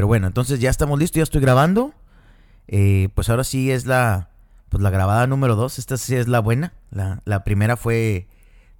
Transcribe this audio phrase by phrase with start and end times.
[0.00, 1.92] pero bueno, entonces ya estamos listos, ya estoy grabando.
[2.68, 4.30] Eh, pues ahora sí es la,
[4.70, 5.78] pues la grabada número dos.
[5.78, 6.72] Esta sí es la buena.
[6.90, 8.26] La, la primera fue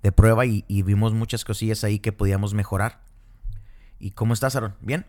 [0.03, 3.01] de prueba y, y vimos muchas cosillas ahí que podíamos mejorar.
[3.99, 4.73] ¿Y cómo estás, Aaron?
[4.81, 5.05] ¿Bien?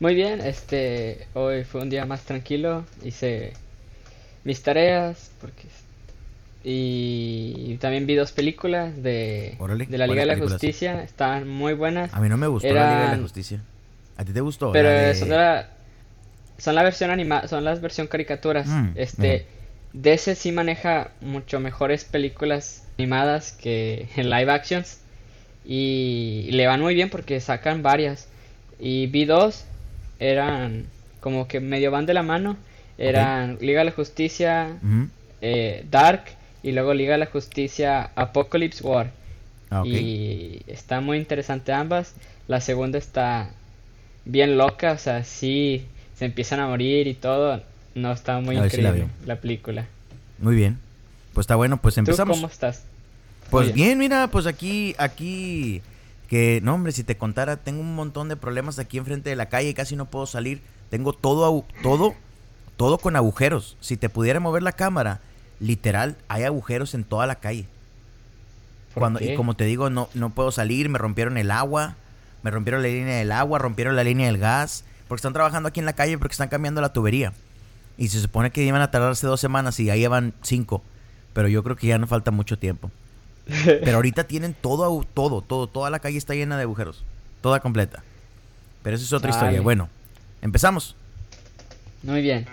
[0.00, 3.52] Muy bien, este, hoy fue un día más tranquilo, hice
[4.42, 5.68] mis tareas, porque
[6.64, 10.52] y también vi dos películas de, de la Liga de ¿cuáles la películas?
[10.54, 13.62] Justicia, estaban muy buenas, A mí no me gustó la Liga de la Justicia.
[14.20, 14.70] ¿A ti te gustó?
[14.72, 15.68] pero de- son, la,
[16.58, 19.46] son la versión animada, son las versión caricaturas, Mm, este,
[19.94, 24.98] DC sí maneja mucho mejores películas animadas que en live actions.
[25.64, 28.28] Y le van muy bien porque sacan varias.
[28.78, 29.64] Y vi dos
[30.18, 30.84] eran
[31.20, 32.56] como que medio van de la mano.
[32.98, 34.76] Eran Liga de la Justicia
[35.40, 36.24] eh, Dark
[36.62, 39.10] y luego Liga de la Justicia Apocalypse War.
[39.70, 42.14] Ah, y está muy interesante ambas.
[42.48, 43.50] La segunda está
[44.30, 47.62] bien loca o sea sí se empiezan a morir y todo
[47.94, 49.86] no está muy A ver si la increíble la película
[50.38, 50.78] Muy bien.
[51.32, 52.36] Pues está bueno, pues ¿Tú empezamos.
[52.36, 52.82] cómo estás?
[53.50, 55.80] Pues bien, mira, pues aquí, aquí,
[56.28, 59.48] que no hombre, si te contara, tengo un montón de problemas aquí enfrente de la
[59.48, 62.14] calle, casi no puedo salir, tengo todo, todo,
[62.76, 63.76] todo con agujeros.
[63.80, 65.20] Si te pudiera mover la cámara,
[65.60, 67.66] literal, hay agujeros en toda la calle.
[68.94, 69.34] ¿Por Cuando, qué?
[69.34, 71.96] y como te digo, no, no puedo salir, me rompieron el agua,
[72.42, 75.80] me rompieron la línea del agua, rompieron la línea del gas, porque están trabajando aquí
[75.80, 77.32] en la calle porque están cambiando la tubería.
[77.98, 80.82] Y se supone que iban a tardarse dos semanas y ya llevan cinco.
[81.32, 82.90] Pero yo creo que ya no falta mucho tiempo.
[83.64, 87.04] Pero ahorita tienen todo, todo, todo, toda la calle está llena de agujeros.
[87.42, 88.02] Toda completa.
[88.82, 89.60] Pero eso es otra historia.
[89.60, 89.88] Bueno,
[90.40, 90.96] empezamos.
[92.02, 92.46] Muy bien.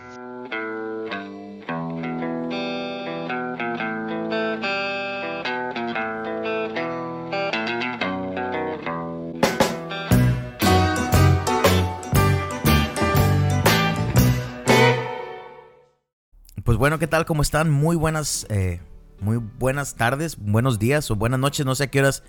[16.78, 17.26] Pues bueno, ¿qué tal?
[17.26, 17.72] ¿Cómo están?
[17.72, 18.82] Muy buenas, eh,
[19.20, 21.66] muy buenas tardes, buenos días o buenas noches.
[21.66, 22.22] No sé a qué horas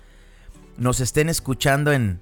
[0.75, 2.19] nos estén escuchando en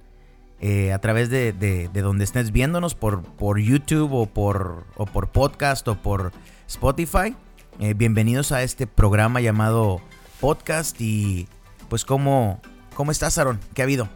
[0.60, 5.06] eh, a través de, de- de donde estés viéndonos por, por YouTube o por, o
[5.06, 6.32] por podcast o por
[6.66, 7.34] Spotify.
[7.80, 10.02] Eh, bienvenidos a este programa llamado
[10.38, 11.48] Podcast y
[11.88, 12.60] pues cómo,
[12.94, 13.58] cómo estás, Aaron?
[13.72, 14.06] ¿Qué ha habido?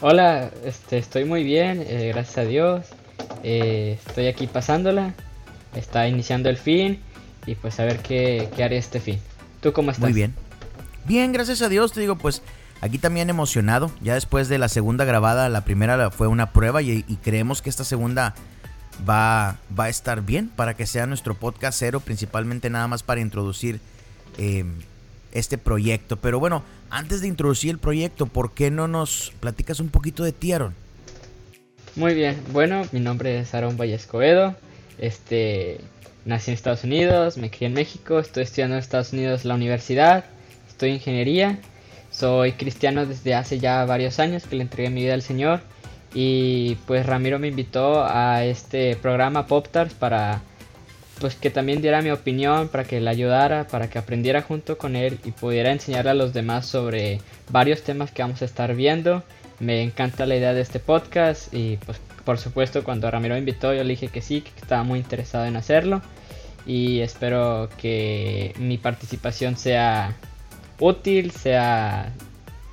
[0.00, 1.78] Hola, este, estoy muy bien,
[2.08, 2.86] gracias a Dios.
[3.44, 5.14] Estoy aquí pasándola.
[5.74, 7.00] Está iniciando el fin
[7.46, 9.18] y pues a ver qué, qué haré este fin.
[9.60, 10.02] ¿Tú cómo estás?
[10.02, 10.34] Muy bien.
[11.06, 12.42] Bien, gracias a Dios, te digo, pues
[12.80, 13.90] aquí también emocionado.
[14.00, 17.70] Ya después de la segunda grabada, la primera fue una prueba y, y creemos que
[17.70, 18.34] esta segunda
[19.08, 23.20] va, va a estar bien para que sea nuestro podcast cero, principalmente nada más para
[23.20, 23.80] introducir
[24.38, 24.64] eh,
[25.32, 26.16] este proyecto.
[26.16, 30.32] Pero bueno, antes de introducir el proyecto, ¿por qué no nos platicas un poquito de
[30.32, 30.74] ti, Aaron?
[31.96, 34.54] Muy bien, bueno, mi nombre es Aaron Valle Escobedo.
[34.98, 35.78] Este,
[36.24, 40.24] nací en Estados Unidos, me crié en México, estoy estudiando en Estados Unidos la universidad,
[40.68, 41.58] estoy en ingeniería,
[42.10, 45.60] soy cristiano desde hace ya varios años que le entregué mi vida al Señor
[46.14, 50.42] y pues Ramiro me invitó a este programa Popstars para
[51.20, 54.96] pues que también diera mi opinión, para que le ayudara, para que aprendiera junto con
[54.96, 57.20] él y pudiera enseñarle a los demás sobre
[57.50, 59.22] varios temas que vamos a estar viendo.
[59.58, 63.72] Me encanta la idea de este podcast y pues por supuesto cuando Ramiro me invitó
[63.72, 66.02] yo le dije que sí, que estaba muy interesado en hacerlo
[66.66, 70.14] y espero que mi participación sea
[70.78, 72.12] útil, sea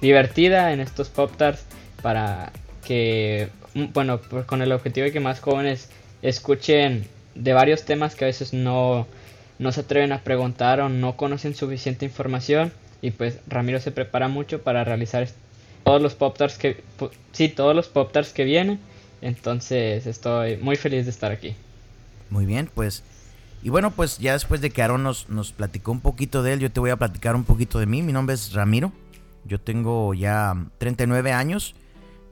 [0.02, 1.64] divertida en estos Popstars
[2.02, 2.52] para
[2.86, 5.90] que, mm, bueno, con el objetivo de que más jóvenes
[6.22, 9.08] escuchen de varios temas que a veces no,
[9.58, 14.28] no se atreven a preguntar o no conocen suficiente información y pues Ramiro se prepara
[14.28, 15.26] mucho para realizar
[15.86, 18.80] todos los Popstars que, pu- sí, todos los Popstars que vienen,
[19.25, 21.56] entonces estoy muy feliz de estar aquí.
[22.30, 23.03] Muy bien, pues.
[23.63, 26.59] Y bueno, pues ya después de que Aaron nos, nos platicó un poquito de él,
[26.59, 28.03] yo te voy a platicar un poquito de mí.
[28.03, 28.91] Mi nombre es Ramiro.
[29.44, 31.74] Yo tengo ya 39 años.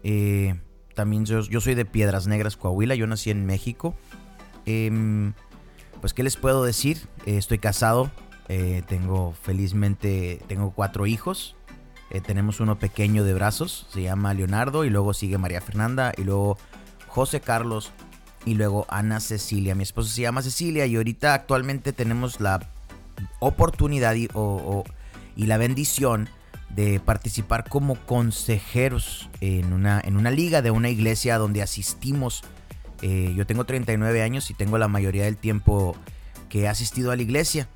[0.03, 0.53] Eh,
[0.93, 2.93] también yo, yo soy de Piedras Negras, Coahuila.
[2.93, 3.95] Yo nací en México.
[4.67, 5.33] Em,
[6.01, 6.99] pues, ¿qué les puedo decir?
[7.25, 8.11] Eh, estoy casado.
[8.49, 11.55] eh, tengo, felizmente, tengo cuatro hijos.
[12.27, 13.87] Tenemos uno pequeño de brazos.
[13.91, 14.85] Se llama Leonardo.
[14.85, 16.13] Y luego sigue María Fernanda.
[16.15, 16.59] Y luego
[17.13, 17.91] José Carlos
[18.43, 19.75] y luego Ana Cecilia.
[19.75, 22.59] Mi esposa se llama Cecilia y ahorita actualmente tenemos la
[23.39, 24.83] oportunidad y, o-
[25.35, 26.27] y la bendición
[26.75, 32.41] de participar como consejeros en una, en una liga de una iglesia donde asistimos.
[33.03, 35.95] Eh, yo tengo 39 años y tengo la mayoría del tiempo
[36.49, 37.69] que he asistido a la iglesia.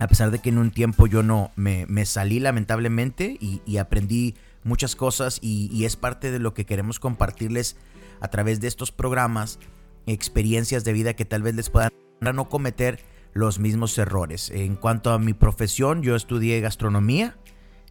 [0.00, 4.34] A pesar de que en un tiempo yo no me, me salí lamentablemente y, aprendí
[4.64, 7.76] muchas cosas y es parte de lo que queremos compartirles
[8.24, 9.58] a través de estos programas
[10.06, 11.90] experiencias de vida que tal vez les puedan
[12.20, 13.04] no cometer
[13.34, 14.50] los mismos errores.
[14.50, 17.36] En cuanto a mi profesión, yo estudié gastronomía.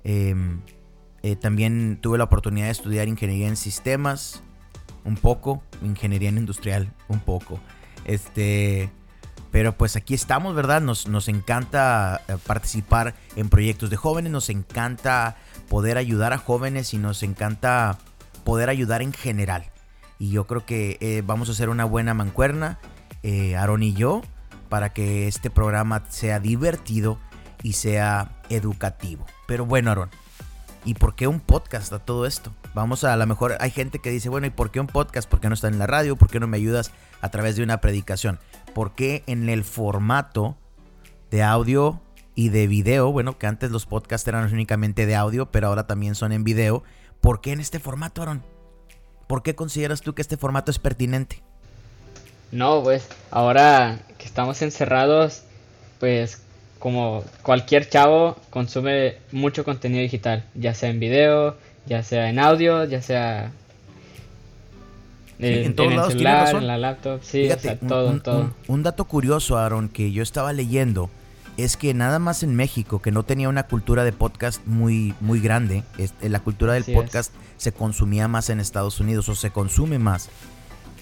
[0.04, 0.62] Em,
[1.22, 4.42] eh, también tuve la oportunidad de estudiar ingeniería en sistemas,
[5.06, 7.60] un poco, ingeniería en industrial, un poco.
[8.06, 8.90] Este,
[9.52, 10.82] pero pues aquí estamos, ¿verdad?
[10.82, 15.38] Nos, nos encanta eh, participar en proyectos de jóvenes, nos encanta
[15.70, 18.00] poder ayudar a jóvenes y nos encanta
[18.44, 19.73] poder ayudar en general.
[20.20, 22.80] Y yo creo que eh, vamos a hacer una buena mancuerna,
[23.58, 24.22] Aaron y yo,
[24.70, 27.20] para que este programa sea divertido
[27.62, 29.26] y sea educativo.
[29.48, 30.10] Pero bueno, Aaron,
[30.86, 32.54] ¿y por qué un podcast a todo esto?
[32.74, 35.30] Vamos a, a lo mejor hay gente que dice, bueno, ¿y por qué un podcast?
[35.30, 36.16] ¿Por qué no está en la radio?
[36.16, 38.40] ¿Por qué no me ayudas a través de una predicación?
[38.74, 40.58] ¿Por qué en el formato
[41.32, 42.02] de audio
[42.36, 43.12] y de video?
[43.12, 46.84] Bueno, que antes los podcasts eran únicamente de audio, pero ahora también son en video.
[47.22, 48.44] ¿Por qué en este formato, Aaron?
[49.34, 51.42] ¿Por qué consideras tú que este formato es pertinente?
[52.52, 55.42] No, pues ahora que estamos encerrados,
[56.00, 56.44] pues
[56.78, 61.58] como cualquier chavo consume mucho contenido digital, ya sea en video,
[61.88, 63.52] ya sea en audio, ya sea
[65.40, 67.50] en, el celular, en la laptop, sí,
[67.88, 68.54] todo, un, todo.
[68.68, 71.10] Un, dato curioso, Aaron, que yo estaba leyendo
[71.58, 75.40] es que nada más en México, que no tenía una cultura de podcast muy, muy
[75.40, 75.84] grande,
[76.22, 80.30] la cultura del podcast se consumía más en Estados Unidos o se consume más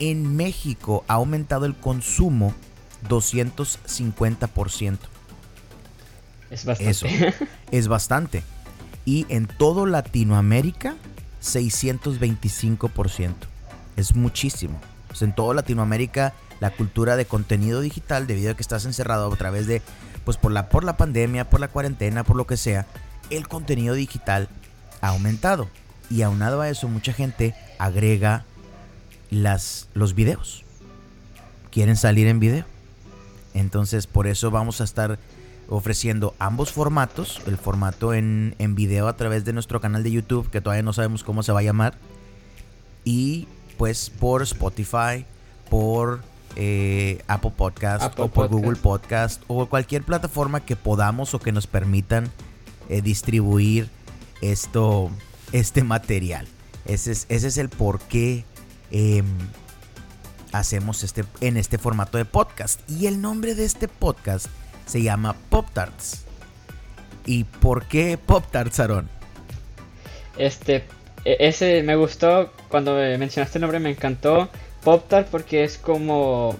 [0.01, 2.53] en México ha aumentado el consumo
[3.07, 4.97] 250%.
[6.49, 6.89] Es bastante.
[6.89, 7.07] Eso
[7.71, 8.43] es bastante.
[9.05, 10.95] Y en todo Latinoamérica,
[11.41, 13.33] 625%.
[13.95, 14.81] Es muchísimo.
[15.21, 19.67] en toda Latinoamérica, la cultura de contenido digital, debido a que estás encerrado a través
[19.67, 19.83] de,
[20.25, 22.85] pues por la, por la pandemia, por la cuarentena, por lo que sea,
[23.29, 24.49] el contenido digital
[25.01, 25.67] ha aumentado.
[26.09, 28.43] Y aunado a eso, mucha gente agrega
[29.29, 30.63] las, los videos.
[31.71, 32.65] Quieren salir en video.
[33.53, 35.19] Entonces por eso vamos a estar
[35.69, 37.41] ofreciendo ambos formatos.
[37.47, 40.93] El formato en, en video a través de nuestro canal de YouTube, que todavía no
[40.93, 41.95] sabemos cómo se va a llamar.
[43.05, 43.47] Y
[43.77, 45.25] pues por Spotify,
[45.69, 46.21] por
[46.55, 51.67] eh, Apple Podcast o por Google Podcast o cualquier plataforma que podamos o que nos
[51.67, 52.29] permitan
[52.89, 53.89] eh, distribuir
[54.41, 55.09] esto,
[55.51, 56.47] este material.
[56.85, 58.45] Ese es, ese es el porqué
[58.91, 59.25] Em,
[60.51, 62.79] hacemos este, en este formato de podcast.
[62.89, 64.47] Y el nombre de este podcast
[64.85, 66.25] se llama Pop Tarts.
[67.25, 69.09] ¿Y por qué Pop Tarts, Aaron?
[70.37, 70.83] Este,
[71.23, 74.49] e, ese me gustó, cuando mencionaste el nombre me encantó.
[74.83, 76.57] Pop Tart porque es como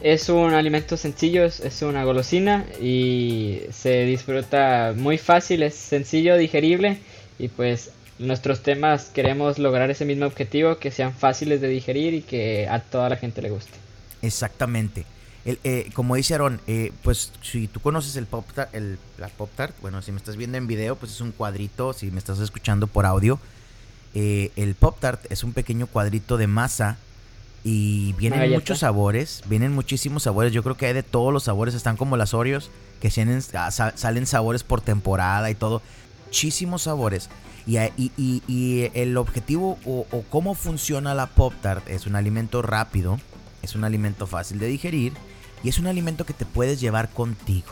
[0.00, 6.98] es un alimento sencillo, es, una golosina y se disfruta muy fácil, es sencillo, digerible
[7.38, 12.22] y pues nuestros temas queremos lograr ese mismo objetivo, que sean fáciles de digerir y
[12.22, 13.72] que a toda la gente le guste.
[14.22, 15.04] Exactamente.
[15.44, 19.48] Eh, como dice Aaron, eh, pues si tú conoces el Pop Tart, el, la Pop
[19.54, 22.38] Tart, bueno, si me estás viendo en video, pues es un cuadrito, si me estás
[22.40, 23.40] escuchando por audio,
[24.14, 26.98] eh, el Pop Tart es un pequeño cuadrito de masa
[27.64, 31.74] y vienen muchos sabores, vienen muchísimos sabores, yo creo que hay de todos los sabores,
[31.74, 32.70] están como las Oreos,
[33.00, 33.10] que
[33.54, 35.82] ah, salen sabores por temporada y todo,
[36.26, 37.28] muchísimos sabores.
[37.66, 43.18] Y, el objetivo o, cómo funciona la Pop Tart es un alimento rápido,
[43.62, 45.12] es un alimento fácil de digerir
[45.62, 47.68] y es un alimento que te puedes llevar contigo.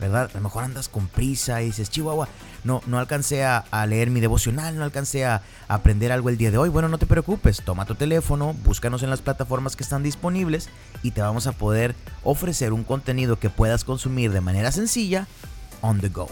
[0.00, 0.30] ¿Verdad?
[0.32, 2.28] A lo mejor andas con prisa y dices, Chihuahua,
[2.62, 6.58] no, no alcancé a, leer mi devocional, no alcancé a, aprender algo el día de
[6.58, 6.68] hoy.
[6.68, 10.68] Bueno, no te preocupes, toma tu teléfono, búscanos en las plataformas que están disponibles
[11.02, 15.26] y te vamos a poder ofrecer un contenido que puedas consumir de manera sencilla
[15.80, 16.28] on the go.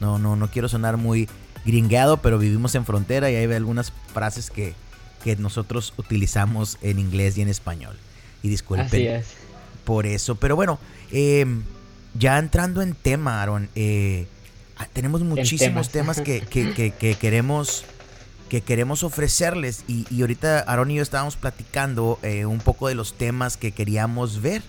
[0.00, 1.28] No, no, no quiero sonar muy
[1.64, 4.74] gringueado, pero vivimos en frontera y hay algunas frases que,
[5.38, 7.96] nosotros utilizamos en inglés y en español.
[8.42, 9.24] Y disculpen
[9.84, 10.34] por eso.
[10.34, 10.78] Pero bueno,
[11.10, 11.62] em,
[12.14, 14.26] ya entrando en tema, Aaron, eh,
[14.76, 16.42] ah, tenemos muchísimos temas, que,
[17.20, 17.84] queremos
[18.48, 23.14] que queremos ofrecerles y, ahorita Aaron y yo estábamos platicando eh, un poco de los
[23.14, 24.62] temas que queríamos ver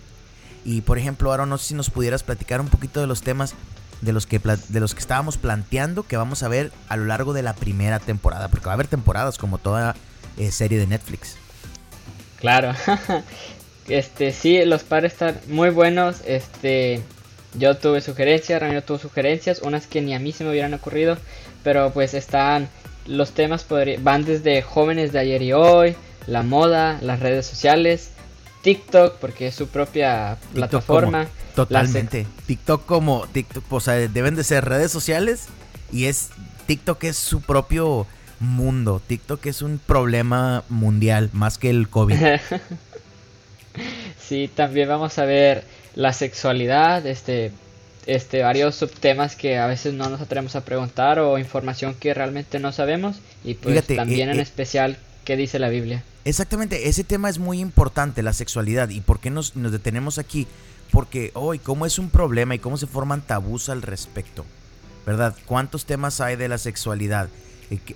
[0.64, 3.54] y por ejemplo Aaron no sé si nos pudieras platicar un poquito de los temas
[4.02, 7.34] de los que de los que estábamos planteando que vamos a ver a lo largo
[7.34, 9.96] de la primera temporada, porque va a haber temporadas como toda
[10.38, 11.38] eh, serie de Netflix.
[12.40, 12.74] Claro.
[13.88, 17.04] este sí, los padres están muy buenos, este
[17.58, 21.18] yo tuve sugerencias, Ramiro tuvo sugerencias, unas que ni a mí se me hubieran ocurrido,
[21.64, 22.70] pero pues están
[23.06, 23.66] los temas
[24.00, 25.96] van desde jóvenes de ayer y hoy,
[26.28, 28.12] la moda, las redes sociales,
[28.64, 31.28] TikTok, porque es su propia plataforma.
[31.56, 32.28] Totalmente.
[32.48, 35.46] TikTok como TikTok, o sea, deben de ser redes sociales
[35.92, 36.30] y es
[36.66, 38.08] TikTok es su propio
[38.40, 39.02] mundo.
[39.06, 42.18] TikTok es un problema mundial, más que el COVID.
[44.20, 45.64] sí, también vamos a ver
[45.96, 47.52] la sexualidad, este,
[48.06, 52.60] este, varios subtemas que a veces no nos atrevemos a preguntar o información que realmente
[52.60, 56.04] no sabemos y pues también eh, en eh, especial qué dice la Biblia.
[56.26, 58.90] Exactamente, ese tema es muy importante, la sexualidad.
[58.90, 60.48] ¿Y por qué nos, nos detenemos aquí?
[60.92, 64.46] Porque hoy, cómo es un problema y cómo se forman tabús al respecto.
[65.06, 65.36] ¿Verdad?
[65.46, 67.30] ¿Cuántos temas hay de la sexualidad?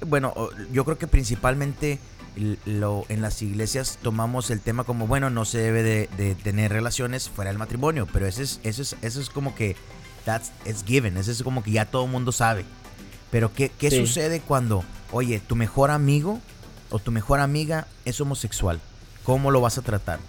[0.07, 0.33] Bueno,
[0.71, 1.99] yo creo que principalmente
[2.65, 7.29] lo, en las iglesias tomamos el tema como, bueno, no se debe de, tener relaciones
[7.29, 9.75] fuera del matrimonio, pero eso es, eso es, eso es como que,
[10.25, 12.65] that's, it's given, eso es como que ya todo el mundo sabe.
[13.31, 16.39] Pero ¿qué, qué sucede cuando, oye, tu mejor amigo
[16.89, 18.79] o tu mejor amiga es homosexual?
[19.23, 20.19] ¿Cómo lo vas a tratar?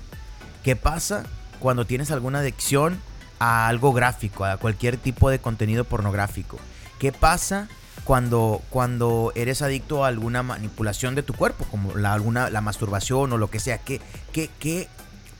[0.63, 1.25] ¿Qué pasa
[1.59, 3.01] cuando tienes alguna adicción
[3.39, 6.59] a algo gráfico, a cualquier tipo de contenido pornográfico?
[6.99, 7.69] ¿Qué pasa
[8.05, 13.33] cuando, cuando eres adicto a alguna manipulación de tu cuerpo, como la, alguna, la masturbación
[13.33, 13.79] o lo que sea?
[13.79, 14.01] ¿Qué,
[14.33, 14.89] qué,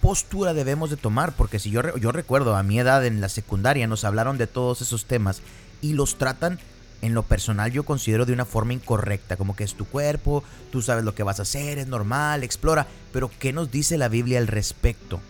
[0.01, 1.33] postura debemos de tomar?
[1.33, 4.81] Porque si yo, yo recuerdo a mi edad en la secundaria nos hablaron de todos
[4.81, 5.43] esos temas
[5.83, 6.59] y los tratan
[7.03, 10.83] en lo personal yo considero de una forma incorrecta, como que es tu cuerpo, tú
[10.83, 14.39] sabes lo que vas a hacer, es normal, explora, pero ¿qué nos dice la Biblia
[14.39, 15.21] al respecto?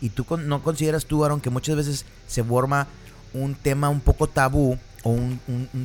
[0.00, 2.88] Y tú no consideras tú, Aaron, que muchas veces se forma
[3.32, 5.40] un tema un poco tabú o un,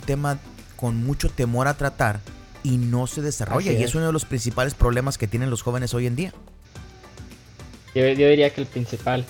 [0.05, 0.39] tema
[0.79, 2.21] con mucho temor a tratar
[2.63, 3.73] y no se desarrolla.
[3.73, 6.33] y es uno de los principales problemas que tienen los jóvenes hoy en día.
[7.93, 9.25] Yo, diría que el principal,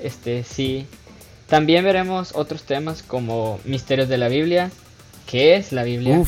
[0.00, 0.86] este sí.
[1.46, 4.70] También veremos otros temas como misterios de la Biblia.
[5.26, 6.22] ¿Qué es la Biblia?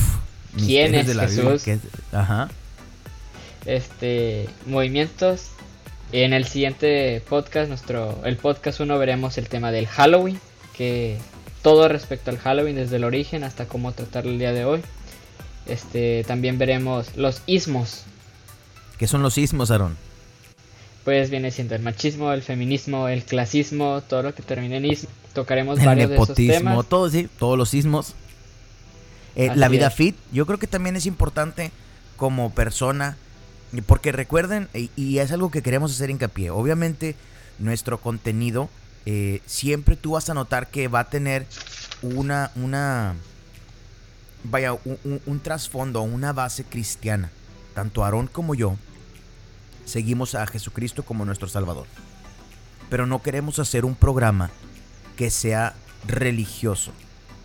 [0.59, 1.63] ¿Quién es Jesús?
[2.13, 2.51] Ajá.
[3.65, 5.53] Este, movimientos.
[6.13, 10.39] En el siguiente podcast, nuestro, el podcast 1 veremos el tema del Halloween,
[10.77, 11.17] que
[11.67, 14.83] todo respecto al Halloween desde el origen hasta cómo tratarlo el día de hoy.
[15.67, 18.05] Este, también veremos los ismos.
[18.99, 19.97] ¿Qué son los ismos, Aaron?
[21.03, 25.11] Pues viene siendo el machismo, el feminismo, el clasismo, todo lo que termine en ismo.
[25.35, 26.87] Tocaremos varios de esos temas.
[26.87, 28.15] Todo, sí, todos los ismos.
[29.35, 31.73] Eh, la vida fit, yo creo que también es importante
[32.17, 33.17] como persona,
[33.87, 37.17] porque recuerden, y es algo que queremos hacer hincapié, obviamente
[37.59, 38.69] nuestro contenido
[39.07, 41.47] eh, siempre tú vas a notar que va a tener
[42.03, 43.15] una, una,
[44.45, 47.31] vaya, un, un trasfondo, una base cristiana.
[47.75, 48.77] Tanto Aarón como yo
[49.85, 51.87] seguimos a Jesucristo como nuestro Salvador.
[52.91, 54.51] Pero no queremos hacer un programa
[55.17, 55.75] que sea
[56.07, 56.93] religioso.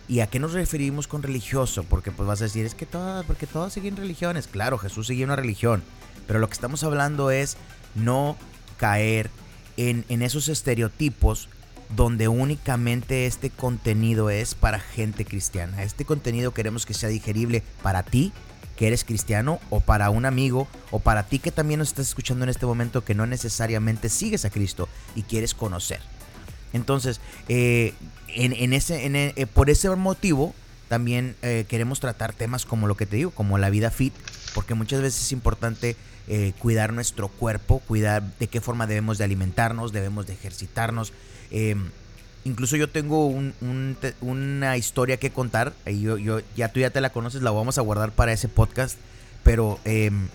[0.08, 1.84] ¿Y a qué nos referimos con religioso?
[1.84, 4.46] Porque pues vas a decir, es que todos, porque todos siguen religiones.
[4.46, 5.82] Claro, Jesús sigue una religión.
[6.26, 7.56] Pero lo que estamos hablando es
[7.94, 8.36] no
[8.76, 9.30] caer
[9.76, 11.48] en, esos estereotipos
[11.94, 15.82] donde únicamente este contenido es para gente cristiana.
[15.82, 18.32] Este contenido queremos que sea digerible para ti,
[18.76, 22.44] que eres cristiano, o para un amigo, o para ti que también nos estás escuchando
[22.44, 26.00] en este momento que no necesariamente sigues a Cristo y quieres conocer.
[26.72, 27.92] Entonces, eh,
[28.28, 30.54] en, ese, eh, por ese motivo,
[30.88, 34.14] también eh, queremos tratar temas como lo que te digo, como la vida fit,
[34.54, 35.96] porque muchas veces es importante
[36.28, 41.12] eh, cuidar nuestro cuerpo, cuidar de qué forma debemos de alimentarnos, debemos de ejercitarnos.
[41.50, 41.90] Em,
[42.44, 43.26] incluso yo tengo
[44.20, 47.82] una historia que contar, yo, yo, ya tú ya te la conoces, la vamos a
[47.82, 48.98] guardar para ese podcast,
[49.42, 50.28] pero em,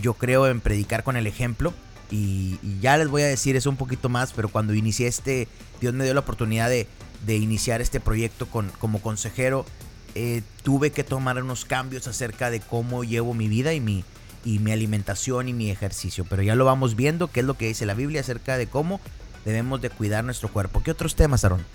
[0.00, 1.72] yo creo en predicar con el ejemplo.
[2.10, 5.48] Y, ya les voy a decir eso un poquito más, pero cuando inicié este,
[5.80, 6.86] Dios me dio la oportunidad de,
[7.26, 9.66] iniciar este proyecto con, como consejero,
[10.14, 14.04] eh, tuve que tomar unos cambios acerca de cómo llevo mi vida y mi,
[14.46, 16.24] y mi alimentación y mi ejercicio.
[16.30, 19.00] Pero ya lo vamos viendo, qué es lo que dice la Biblia acerca de cómo
[19.44, 20.82] debemos de cuidar nuestro cuerpo.
[20.82, 21.66] ¿Qué otros temas, Aaron?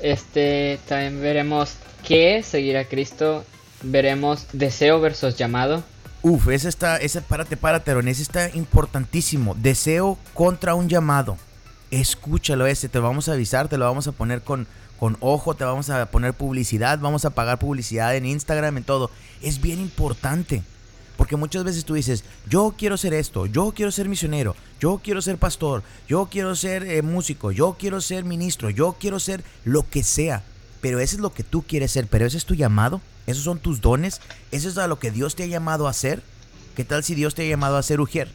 [0.00, 3.44] Este, también veremos qué es seguir a Cristo.
[3.82, 5.84] Veremos deseo versus llamado.
[6.22, 9.54] Uf, ese está, ese, párate, párate, Aaron, ese está importantísimo.
[9.54, 11.36] Deseo contra un llamado.
[11.90, 14.66] Escúchalo ese, te lo vamos a avisar, te lo vamos a poner con,
[14.98, 19.10] con ojo, te vamos a poner publicidad, vamos a pagar publicidad en Instagram, en todo.
[19.42, 20.62] Es bien importante.
[21.22, 25.22] Porque muchas veces tú dices, yo quiero ser esto, yo quiero ser misionero, yo quiero
[25.22, 29.88] ser pastor, yo quiero ser eh, músico, yo quiero ser ministro, yo quiero ser lo
[29.88, 30.42] que sea.
[30.80, 33.60] Pero eso es lo que tú quieres ser, pero ese es tu llamado, esos son
[33.60, 36.24] tus dones, eso es a lo que Dios te ha llamado a hacer.
[36.74, 38.28] ¿Qué tal si Dios te ha llamado a ser ujier?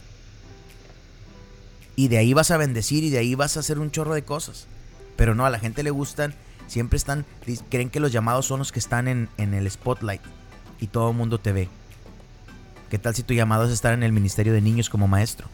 [1.97, 4.23] Y de ahí vas a bendecir y de ahí vas a hacer un chorro de
[4.23, 4.65] cosas.
[5.17, 6.35] Pero no, a la gente le gustan,
[6.67, 7.25] siempre están,
[7.69, 10.21] creen que los llamados son los que están en, en el spotlight
[10.79, 11.69] y todo el mundo te ve.
[12.89, 15.47] ¿Qué tal si tu llamado es estar en el Ministerio de Niños como maestro?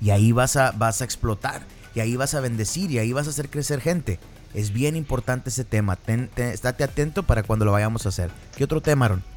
[0.00, 1.62] Y ahí vas a, vas a explotar,
[1.94, 4.18] y ahí vas a bendecir, y ahí vas a hacer crecer gente.
[4.54, 5.98] Es bien importante ese tema.
[6.36, 8.30] estate atento para cuando lo vayamos a hacer.
[8.56, 9.36] ¿Qué otro tema, Aaron?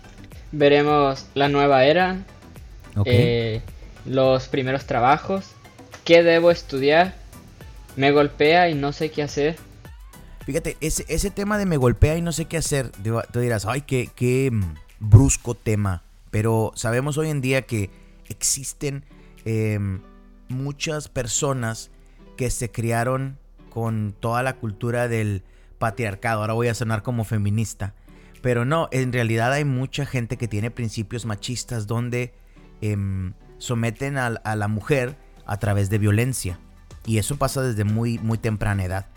[0.52, 2.26] veremos la nueva era,
[3.06, 3.62] eh,
[4.06, 5.52] los primeros trabajos,
[6.04, 7.16] qué debo estudiar,
[7.96, 9.58] me golpea y no sé qué hacer.
[10.46, 12.92] Fíjate, ese, ese tema de me golpea y no sé qué hacer,
[13.32, 17.90] tú dirás, ay, qué, qué mm, brusco tema, pero sabemos hoy en día que
[18.28, 19.06] existen
[19.46, 20.02] em,
[20.48, 21.92] muchas personas
[22.38, 23.38] que se criaron
[23.70, 25.44] con toda la cultura del
[25.78, 26.42] patriarcado.
[26.42, 27.94] Ahora voy a sonar como feminista.
[28.42, 32.34] Pero no, en realidad hay mucha gente que tiene principios machistas donde
[32.82, 36.60] em, someten a, la mujer a través de violencia.
[37.06, 39.08] Y eso pasa desde muy, muy temprana edad.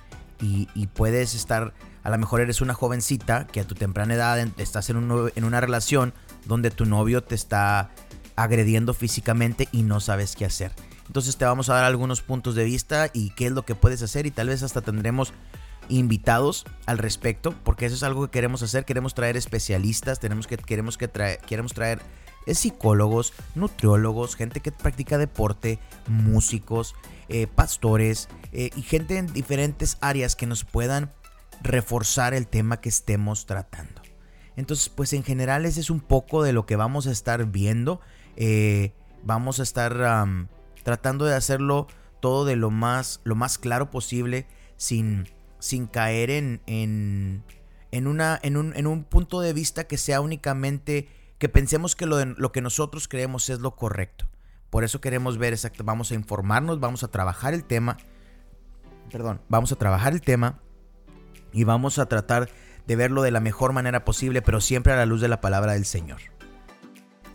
[0.41, 4.91] Y, puedes estar, a lo mejor eres una jovencita que a tu temprana edad estás
[4.91, 6.15] en, una relación
[6.47, 7.91] donde tu novio te está
[8.37, 10.73] agrediendo físicamente y no sabes qué hacer.
[11.07, 14.03] Entonces te vamos a dar algunos puntos de vista y qué es lo que puedes
[14.03, 15.33] hacer y tal vez hasta tendremos
[15.89, 20.57] invitados al respecto, porque eso es algo que queremos hacer, queremos traer especialistas, tenemos que,
[20.57, 22.01] queremos, que traer, queremos traer
[22.47, 25.79] eh, psicólogos, nutriólogos, gente que practica deporte,
[26.09, 26.95] músicos,
[27.29, 31.13] eh, pastores eh, y gente en diferentes áreas que nos puedan
[31.63, 34.03] reforzar el tema que estemos tratando.
[34.57, 38.01] Entonces, pues en general ese es un poco de lo que vamos a estar viendo.
[39.25, 40.27] vamos a estar
[40.83, 41.87] tratando de hacerlo
[42.21, 45.29] todo de lo más, lo más claro posible, sin,
[45.59, 51.09] sin caer en, en, una, en, un, en un punto de vista que sea únicamente
[51.39, 54.27] que pensemos que lo, lo que nosotros creemos es lo correcto.
[54.71, 57.99] Por eso queremos ver exacto, vamos a informarnos, vamos a trabajar el tema,
[59.11, 60.61] perdón, vamos a trabajar el tema
[61.53, 62.49] y vamos a tratar
[62.87, 65.73] de verlo de la mejor manera posible, pero siempre a la luz de la palabra
[65.73, 66.21] del Señor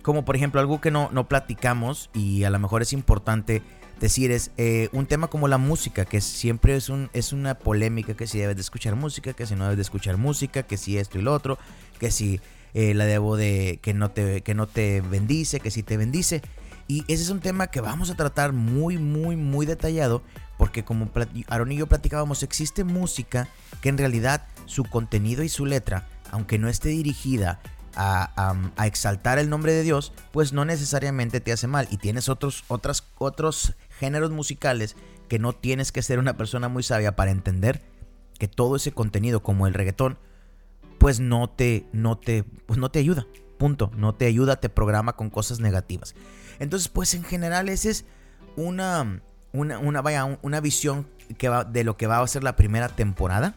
[0.08, 3.62] como por ejemplo algo que no, no platicamos y a lo mejor es importante
[4.00, 8.14] decir es eh, un tema como la música, que siempre es, un, es una polémica,
[8.14, 10.98] que si debes de escuchar música, que si no debes de escuchar música, que si
[10.98, 11.58] esto y lo otro,
[12.00, 12.40] que si
[12.74, 16.42] eh, la debo de que no, te, que no te bendice, que si te bendice.
[16.88, 20.24] Y ese es un tema que vamos a tratar muy, muy, muy detallado,
[20.58, 21.10] porque como
[21.48, 23.48] Aaron y yo platicábamos, existe música
[23.82, 27.60] que en realidad su contenido y su letra, aunque no esté dirigida
[27.96, 31.88] a, exaltar el nombre de Dios, pues no necesariamente te hace mal.
[31.90, 34.96] Y tienes otros, otras, otros géneros musicales
[35.28, 37.82] que no tienes que ser una persona muy sabia para entender
[38.38, 40.20] que todo ese contenido, como el reggaetón,
[41.00, 43.28] pues no te, no te, pues no te ayuda.
[43.58, 43.92] Punto.
[43.96, 46.16] No te ayuda, te programa con cosas negativas.
[46.60, 48.06] Entonces, pues en general, esa es
[48.56, 49.22] una,
[49.54, 51.08] una, una, vaya, una visión
[51.38, 53.56] que va, de lo que va a ser la primera temporada.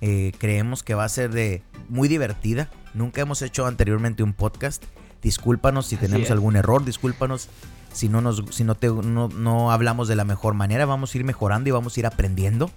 [0.00, 2.70] Eh, creemos que va a ser de muy divertida.
[2.92, 4.84] Nunca hemos hecho anteriormente un podcast.
[5.22, 7.48] Discúlpanos si tenemos algún error, discúlpanos
[7.94, 11.24] si no nos si no, te, no, hablamos de la mejor manera, vamos a ir
[11.24, 12.70] mejorando y vamos a ir aprendiendo.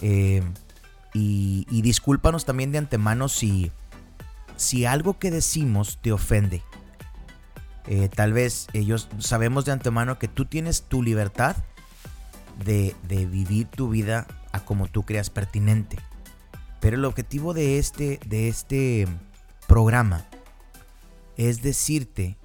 [0.00, 0.42] Eh,
[1.14, 3.70] y, discúlpanos también de antemano si,
[4.56, 6.62] si algo que decimos te ofende.
[7.86, 11.56] Eh, tal vez ellos sabemos de antemano que tú tienes tu libertad
[12.64, 15.98] de, de vivir tu vida a como tú creas pertinente.
[16.80, 19.08] Pero el objetivo de este, de este
[19.66, 20.26] programa
[21.36, 22.36] es decirte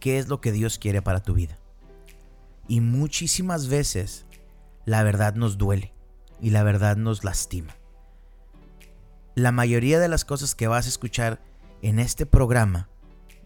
[0.00, 1.58] qué es lo que Dios quiere para tu vida.
[2.68, 4.26] Y muchísimas veces
[4.84, 5.92] la verdad nos duele
[6.40, 7.74] y la verdad nos lastima.
[9.34, 11.40] La mayoría de las cosas que vas a escuchar
[11.82, 12.88] en este programa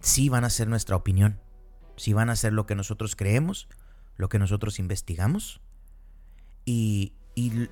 [0.00, 1.40] sí van a ser nuestra opinión,
[1.96, 3.68] sí van a ser lo que nosotros creemos,
[4.16, 5.60] lo que nosotros investigamos
[6.64, 7.12] y,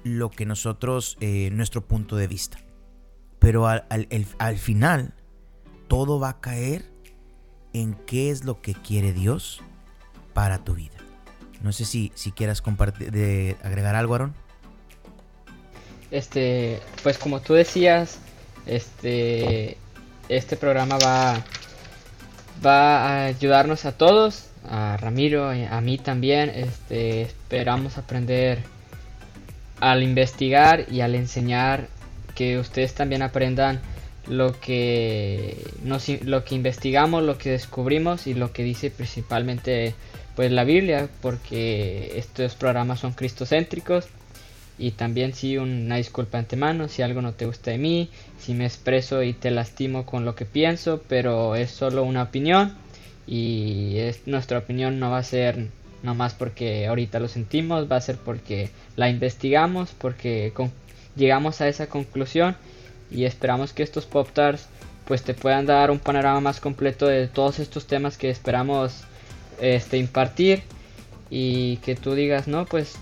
[0.03, 2.59] lo que nosotros, eh, nuestro punto de vista.
[3.39, 3.87] Pero al,
[4.39, 5.15] al final
[5.89, 6.91] todo va a caer
[7.73, 9.61] en qué es lo que quiere Dios
[10.33, 10.97] para tu vida.
[11.63, 14.35] No sé si, si quieras compartir, de agregar algo, Aaron.
[16.11, 18.19] Este, pues como tú decías,
[18.67, 19.77] este,
[20.29, 21.45] este programa va,
[22.65, 26.51] va a ayudarnos a todos, a Ramiro, a mí también.
[26.51, 28.59] Este, esperamos aprender
[29.81, 31.89] al investigar y al enseñar
[32.35, 33.81] que ustedes también aprendan
[34.27, 39.95] lo que nos, lo que investigamos, lo que descubrimos y lo que dice principalmente
[40.37, 44.07] pues la Biblia, porque estos programas son cristocéntricos
[44.79, 48.65] y también sí una disculpa antemano si algo no te gusta de mí, si me
[48.65, 52.75] expreso y te lastimo con lo que pienso, pero es solo una opinión
[53.27, 55.69] y es, nuestra opinión no va a ser
[56.03, 60.53] nomás porque ahorita lo sentimos, va a ser porque la investigamos, porque
[61.17, 62.57] llegamos a esa conclusión
[63.11, 64.69] y esperamos que estos pop tarts
[65.07, 69.03] pues te puedan dar un panorama más completo de todos estos temas que esperamos
[69.61, 70.63] este impartir
[71.31, 72.97] y que tú digas no pues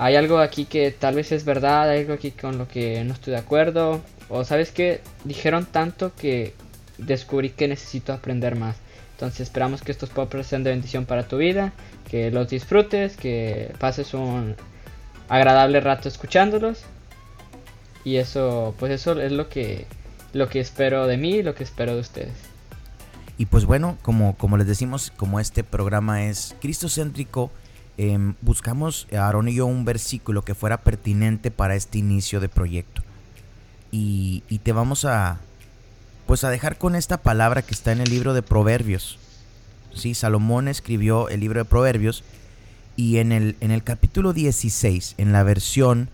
[0.00, 3.14] hay algo aquí que tal vez es verdad hay algo aquí con lo que no
[3.14, 6.54] estoy de acuerdo o sabes que dijeron tanto que
[6.98, 8.76] descubrí que necesito aprender más.
[9.12, 11.72] Entonces esperamos que estos podcasts sean de bendición para tu vida,
[12.08, 14.54] que los disfrutes, que pases un
[15.28, 16.84] agradable rato escuchándolos.
[18.04, 19.86] Y eso, pues eso es lo que,
[20.32, 22.34] lo que espero de mí, lo que espero de ustedes.
[23.38, 27.50] Y pues bueno, como, como les decimos, como este programa es cristocéntrico,
[27.98, 33.02] eh, buscamos, Aaron y yo, un versículo que fuera pertinente para este inicio de proyecto.
[33.90, 35.40] Y, y te vamos a,
[36.26, 39.18] pues a dejar con esta palabra que está en el libro de Proverbios.
[39.94, 42.22] Sí, Salomón escribió el libro de Proverbios
[42.96, 46.10] y en el, en el capítulo 16, en la versión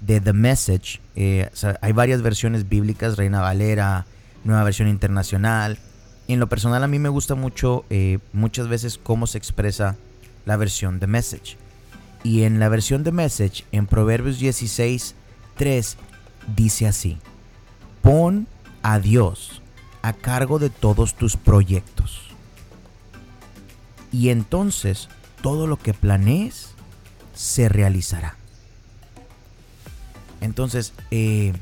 [0.00, 1.48] de The Message, eh,
[1.80, 4.06] hay varias versiones bíblicas, Reina Valera,
[4.44, 5.78] Nueva Versión Internacional.
[6.28, 9.96] En lo personal a mí me gusta mucho eh, muchas veces cómo se expresa
[10.44, 11.56] la versión The Message.
[12.22, 15.14] Y en la versión The Message, en Proverbios 16,
[15.56, 15.96] 3,
[16.56, 17.18] dice así,
[18.02, 18.46] pon
[18.82, 19.62] a Dios
[20.02, 22.22] a cargo de todos tus proyectos.
[24.12, 25.08] Y entonces
[25.42, 26.70] todo lo que planees
[27.34, 28.36] se realizará.
[30.40, 31.52] Entonces, eh,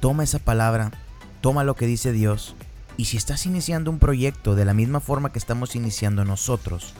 [0.00, 0.92] toma esa palabra,
[1.40, 2.54] toma lo que dice Dios,
[2.96, 6.94] y si estás iniciando un proyecto de la misma forma que estamos iniciando nosotros,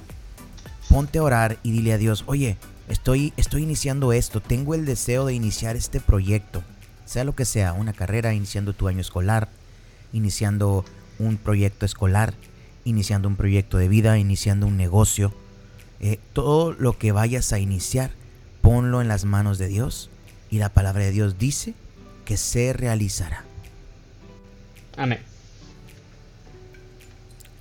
[0.94, 2.57] ponte a orar y dile a Dios, oye,
[2.88, 6.62] estoy, estoy iniciando esto, tengo el deseo de iniciar este proyecto
[7.04, 9.48] sea lo que sea, una carrera, iniciando tu año escolar,
[10.12, 10.85] iniciando
[11.18, 12.33] un proyecto escolar,
[12.85, 15.35] iniciando un proyecto de vida, iniciando un negocio.
[15.98, 18.12] Eh, todo lo que vayas a iniciar,
[18.62, 20.11] ponlo en las manos de Dios
[20.48, 21.74] y la palabra de Dios dice
[22.24, 23.44] que se realizará.
[24.96, 25.34] Amén.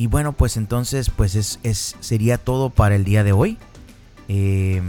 [0.04, 3.58] Y bueno, pues entonces, pues es, es sería todo para el día de hoy.
[4.28, 4.82] Eh,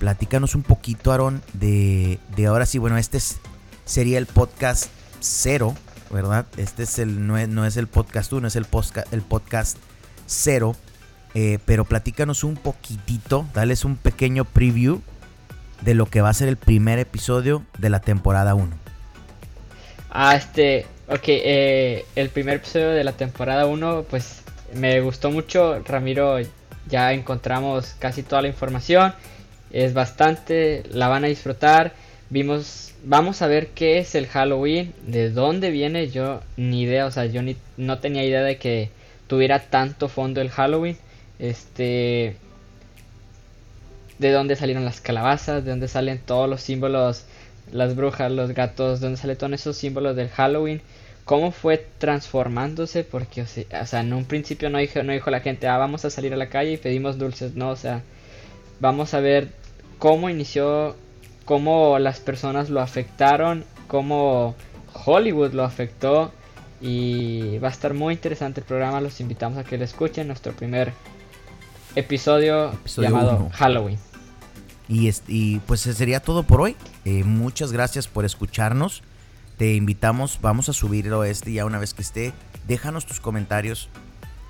[0.00, 3.38] platícanos un poquito, Aaron, de, de ahora sí, bueno, este es
[3.84, 5.76] sería el podcast cero,
[6.10, 6.44] ¿verdad?
[6.56, 8.66] Este es el, no es, el podcast uno, es el,
[9.12, 9.78] el podcast
[10.26, 10.74] cero.
[11.34, 15.02] Eh, pero platícanos un poquitito, dales un pequeño preview
[15.82, 18.74] de lo que va a ser el primer episodio de la temporada 1.
[20.10, 24.42] Ah, este, ok, eh, el primer episodio de la temporada 1, pues
[24.74, 26.38] me gustó mucho, Ramiro,
[26.88, 29.14] ya encontramos casi toda la información,
[29.70, 31.94] es bastante, la van a disfrutar,
[32.30, 37.10] vimos vamos a ver qué es el Halloween, de dónde viene, yo ni idea, o
[37.10, 38.90] sea, yo ni, no tenía idea de que
[39.28, 40.96] tuviera tanto fondo el Halloween.
[41.38, 42.36] Este
[44.18, 47.26] de dónde salieron las calabazas, de dónde salen todos los símbolos,
[47.72, 50.80] las brujas, los gatos, de dónde salen todos esos símbolos del Halloween,
[51.24, 53.46] cómo fue transformándose, porque o
[53.86, 56.36] sea, en un principio no dijo, no dijo la gente, ah, vamos a salir a
[56.36, 58.02] la calle y pedimos dulces, no, o sea,
[58.80, 59.48] vamos a ver
[59.98, 60.94] cómo inició
[61.46, 64.54] cómo las personas lo afectaron, cómo
[65.06, 66.30] Hollywood lo afectó.
[66.78, 70.52] Y va a estar muy interesante el programa, los invitamos a que lo escuchen, nuestro
[70.52, 70.92] primer
[71.94, 73.98] episodio, llamado Halloween.
[74.88, 76.76] Y, y, pues sería todo por hoy.
[77.04, 79.02] Eh, muchas gracias por escucharnos.
[79.56, 82.32] Te invitamos, vamos a subirlo este ya una vez que esté.
[82.68, 83.88] Déjanos tus comentarios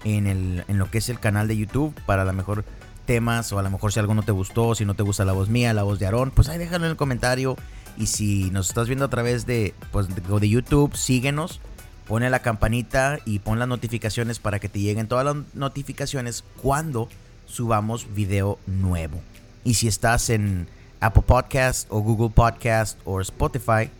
[0.05, 2.64] en, el, en lo que es el canal de YouTube para la mejor
[3.07, 5.33] temas o a lo mejor si algo no te gustó, si no te gusta la
[5.33, 7.57] voz mía, la voz de Aarón, pues ahí déjalo en el comentario.
[7.96, 11.61] Y si nos estás viendo a través de, pues, de, YouTube, síguenos,
[12.07, 17.09] pone la campanita y pon las notificaciones para que te lleguen todas las notificaciones cuando
[17.46, 19.22] subamos video nuevo.
[19.66, 20.68] Y si estás en
[21.00, 23.90] Apple Podcast o Google Podcast o Spotify,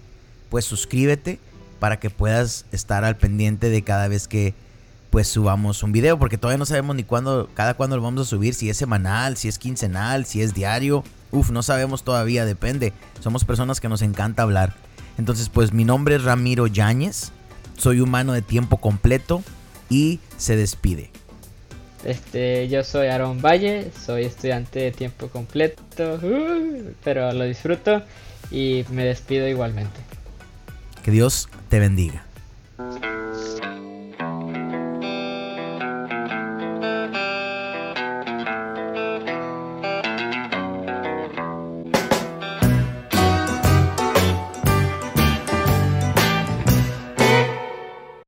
[0.49, 1.41] pues suscríbete
[1.81, 4.55] para que puedas estar al pendiente de cada vez que
[5.11, 8.31] pues subamos un video, porque todavía no sabemos ni cuándo, cada cuándo lo vamos a
[8.31, 11.03] subir, si es semanal, si es quincenal, si es diario.
[11.33, 12.93] Uf, no sabemos todavía, depende.
[13.19, 14.73] Somos personas que nos encanta hablar.
[15.19, 17.33] Entonces, pues mi nombre es Ramiro Yáñez,
[17.77, 19.43] soy humano de tiempo completo
[19.91, 21.11] y se despide.
[22.05, 28.03] Este, yo soy Aaron Valle, soy estudiante de tiempo completo, uh, pero lo disfruto
[28.51, 30.01] y me despido igualmente.
[31.03, 32.25] Que Dios te bendiga.